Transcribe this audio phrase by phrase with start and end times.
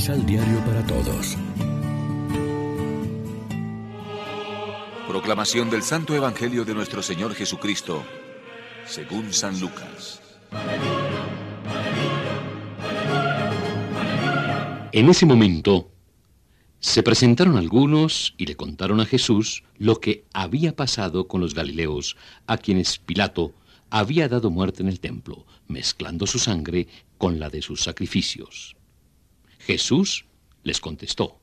[0.00, 1.36] Misal Diario para Todos.
[5.06, 8.02] Proclamación del Santo Evangelio de nuestro Señor Jesucristo,
[8.86, 10.22] según San Lucas.
[14.92, 15.90] En ese momento,
[16.78, 22.16] se presentaron algunos y le contaron a Jesús lo que había pasado con los Galileos,
[22.46, 23.52] a quienes Pilato
[23.90, 28.79] había dado muerte en el templo, mezclando su sangre con la de sus sacrificios.
[29.60, 30.26] Jesús
[30.62, 31.38] les contestó.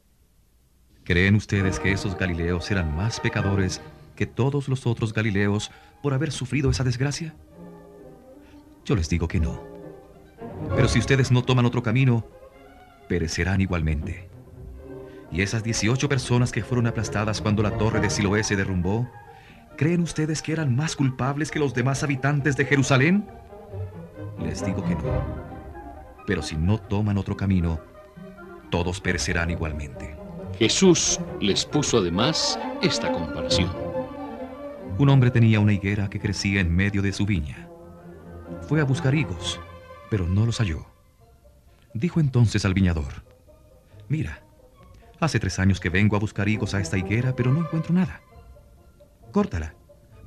[1.03, 3.79] ¿Creen ustedes que esos Galileos eran más pecadores
[4.15, 5.71] que todos los otros Galileos
[6.01, 7.35] por haber sufrido esa desgracia?
[8.85, 9.63] Yo les digo que no.
[10.75, 12.25] Pero si ustedes no toman otro camino,
[13.07, 14.27] perecerán igualmente.
[15.31, 19.09] Y esas 18 personas que fueron aplastadas cuando la torre de Siloé se derrumbó,
[19.77, 23.27] ¿creen ustedes que eran más culpables que los demás habitantes de Jerusalén?
[24.43, 25.23] Les digo que no.
[26.25, 27.79] Pero si no toman otro camino,
[28.69, 30.15] todos perecerán igualmente.
[30.57, 33.71] Jesús les puso además esta comparación.
[34.97, 37.69] Un hombre tenía una higuera que crecía en medio de su viña.
[38.67, 39.59] Fue a buscar higos,
[40.09, 40.85] pero no los halló.
[41.93, 43.23] Dijo entonces al viñador,
[44.09, 44.43] mira,
[45.19, 48.21] hace tres años que vengo a buscar higos a esta higuera, pero no encuentro nada.
[49.31, 49.75] Córtala,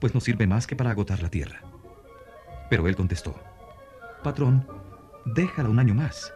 [0.00, 1.62] pues no sirve más que para agotar la tierra.
[2.68, 3.34] Pero él contestó,
[4.22, 4.66] patrón,
[5.24, 6.32] déjala un año más.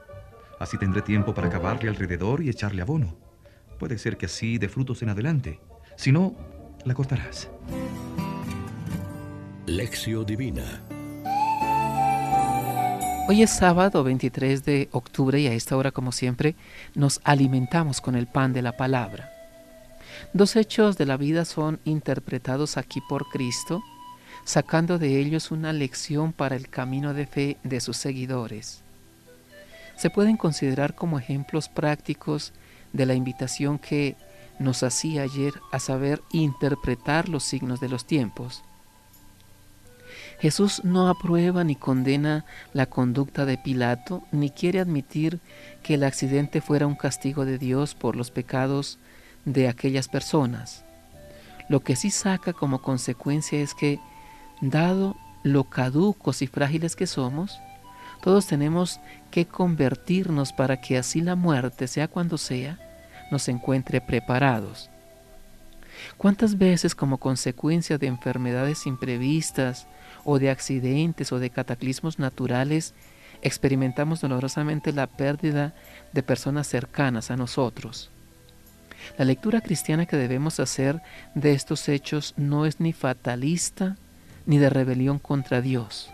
[0.59, 3.17] Así tendré tiempo para cavarle alrededor y echarle abono.
[3.79, 5.61] Puede ser que así dé frutos en adelante.
[5.97, 6.35] Si no,
[6.85, 7.51] la cortarás.
[9.67, 10.83] Lección Divina
[13.27, 16.57] Hoy es sábado 23 de octubre y a esta hora, como siempre,
[16.95, 19.31] nos alimentamos con el pan de la palabra.
[20.35, 23.83] Dos hechos de la vida son interpretados aquí por Cristo,
[24.45, 28.84] sacando de ellos una lección para el camino de fe de sus seguidores.
[29.97, 32.53] Se pueden considerar como ejemplos prácticos
[32.93, 34.17] de la invitación que
[34.59, 38.63] nos hacía ayer a saber interpretar los signos de los tiempos
[40.39, 45.41] Jesús no aprueba ni condena la conducta de Pilato, ni quiere admitir
[45.83, 48.99] que el accidente fuera un castigo de Dios por los pecados
[49.45, 50.85] de aquellas personas.
[51.69, 54.01] Lo que sí saca como consecuencia es que,
[54.61, 57.59] dado lo caducos y frágiles que somos,
[58.23, 62.79] todos tenemos que convertirnos para que así la muerte, sea cuando sea,
[63.31, 64.91] nos encuentre preparados.
[66.17, 69.87] ¿Cuántas veces como consecuencia de enfermedades imprevistas
[70.25, 72.95] o de accidentes o de cataclismos naturales
[73.43, 75.75] experimentamos dolorosamente la pérdida
[76.13, 78.11] de personas cercanas a nosotros?
[79.19, 81.03] La lectura cristiana que debemos hacer
[81.35, 83.97] de estos hechos no es ni fatalista
[84.47, 86.14] ni de rebelión contra Dios.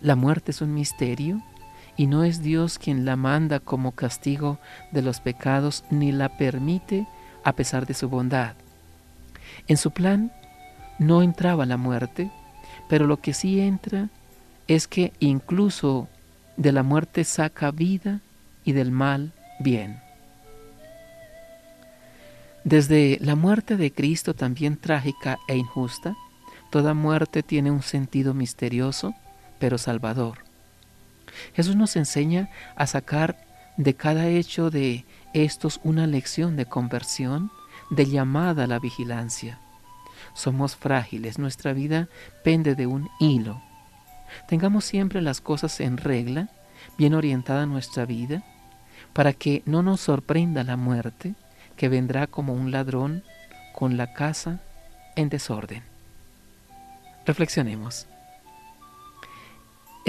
[0.00, 1.42] La muerte es un misterio
[1.96, 4.58] y no es Dios quien la manda como castigo
[4.92, 7.06] de los pecados ni la permite
[7.44, 8.54] a pesar de su bondad.
[9.68, 10.32] En su plan
[10.98, 12.30] no entraba la muerte,
[12.88, 14.08] pero lo que sí entra
[14.68, 16.08] es que incluso
[16.56, 18.20] de la muerte saca vida
[18.64, 20.00] y del mal bien.
[22.64, 26.14] Desde la muerte de Cristo, también trágica e injusta,
[26.70, 29.14] toda muerte tiene un sentido misterioso,
[29.60, 30.38] pero salvador.
[31.54, 37.52] Jesús nos enseña a sacar de cada hecho de estos una lección de conversión,
[37.90, 39.58] de llamada a la vigilancia.
[40.34, 42.08] Somos frágiles, nuestra vida
[42.42, 43.62] pende de un hilo.
[44.48, 46.48] Tengamos siempre las cosas en regla,
[46.98, 48.42] bien orientada nuestra vida,
[49.12, 51.34] para que no nos sorprenda la muerte,
[51.76, 53.24] que vendrá como un ladrón
[53.74, 54.60] con la casa
[55.16, 55.82] en desorden.
[57.26, 58.06] Reflexionemos.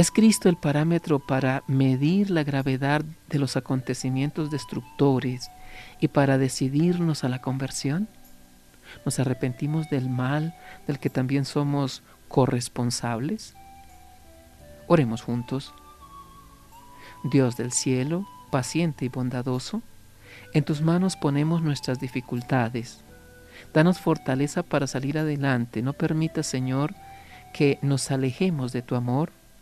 [0.01, 5.51] ¿Es Cristo el parámetro para medir la gravedad de los acontecimientos destructores
[5.99, 8.07] y para decidirnos a la conversión?
[9.05, 10.55] ¿Nos arrepentimos del mal
[10.87, 13.53] del que también somos corresponsables?
[14.87, 15.71] Oremos juntos.
[17.23, 19.83] Dios del cielo, paciente y bondadoso,
[20.55, 23.01] en tus manos ponemos nuestras dificultades.
[23.71, 25.83] Danos fortaleza para salir adelante.
[25.83, 26.95] No permita, Señor,
[27.53, 29.31] que nos alejemos de tu amor.